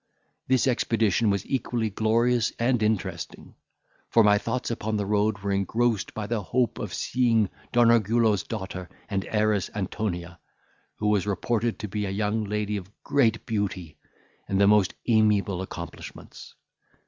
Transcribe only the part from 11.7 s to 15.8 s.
to be a young lady of great beauty, and the most amiable